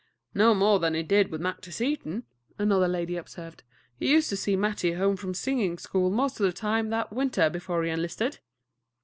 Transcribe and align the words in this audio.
"No 0.33 0.55
more 0.55 0.83
'n 0.83 0.95
he 0.95 1.03
did 1.03 1.29
with 1.29 1.41
Mattie 1.41 1.69
Seaton," 1.69 2.23
another 2.57 2.87
lady 2.87 3.17
observed. 3.17 3.61
"He 3.99 4.09
used 4.09 4.29
to 4.29 4.35
see 4.35 4.55
Mattie 4.55 4.93
home 4.93 5.15
from 5.15 5.35
singing 5.35 5.77
school 5.77 6.09
most 6.09 6.39
of 6.39 6.45
the 6.47 6.51
time 6.53 6.89
that 6.89 7.13
winter 7.13 7.51
before 7.51 7.83
he 7.83 7.91
enlisted." 7.91 8.39